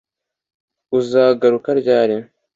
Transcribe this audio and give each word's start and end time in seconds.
Uzagaruka 0.99 1.69
ryari 1.81 2.15